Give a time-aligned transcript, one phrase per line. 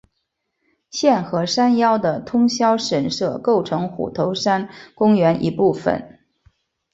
[0.89, 6.17] 现和山腰的通霄神社构成虎头山公园一部分。